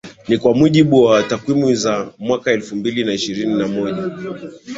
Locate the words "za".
1.75-2.13